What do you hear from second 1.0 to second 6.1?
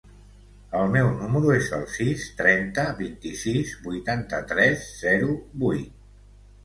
número es el sis, trenta, vint-i-sis, vuitanta-tres, zero, vuit.